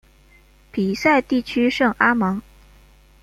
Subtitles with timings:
[0.71, 2.41] 皮赛地区圣阿芒。